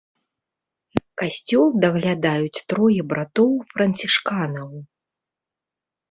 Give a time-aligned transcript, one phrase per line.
[1.21, 4.71] Касцёл даглядаюць трое братоў-францішканаў.